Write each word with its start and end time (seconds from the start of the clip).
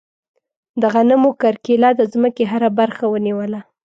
د 0.81 0.83
غنمو 0.93 1.29
کرکیله 1.41 1.89
د 1.95 2.01
ځمکې 2.13 2.43
هره 2.51 2.69
برخه 2.79 3.05
ونیوله. 3.09 3.59